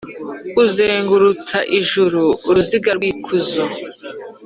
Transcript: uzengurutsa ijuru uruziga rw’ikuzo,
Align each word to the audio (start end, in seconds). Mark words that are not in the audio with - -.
uzengurutsa 0.63 1.57
ijuru 1.79 2.21
uruziga 2.49 2.89
rw’ikuzo, 2.97 3.63